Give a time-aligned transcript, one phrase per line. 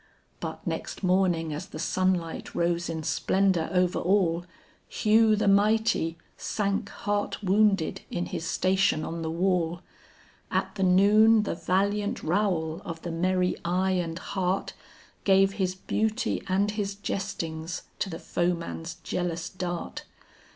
[0.39, 4.45] But next morning as the sunlight rose in splendor over all,
[4.89, 9.81] Hugh the mighty, sank heart wounded in his station on the wall,
[10.49, 14.73] At the noon the valiant Raoul of the merry eye and heart,
[15.23, 20.05] Gave his beauty and his jestings to the foeman's jealous dart.